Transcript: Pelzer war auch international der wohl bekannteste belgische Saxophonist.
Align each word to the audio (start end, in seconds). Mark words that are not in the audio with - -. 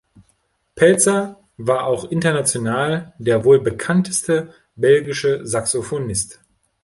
Pelzer 0.73 1.37
war 1.57 1.85
auch 1.85 2.09
international 2.09 3.13
der 3.19 3.45
wohl 3.45 3.61
bekannteste 3.61 4.51
belgische 4.75 5.45
Saxophonist. 5.45 6.39